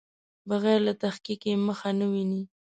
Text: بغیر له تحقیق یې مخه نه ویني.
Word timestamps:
بغیر 0.49 0.79
له 0.87 0.93
تحقیق 1.03 1.41
یې 1.49 1.53
مخه 1.67 1.89
نه 1.99 2.05
ویني. 2.11 2.41